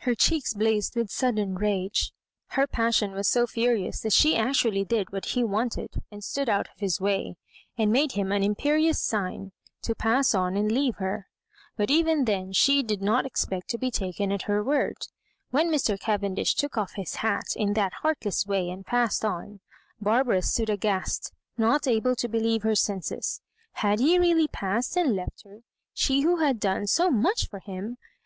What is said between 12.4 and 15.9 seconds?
MABJ0RIBAKSJ3. then she did not expect to be taken at her word. When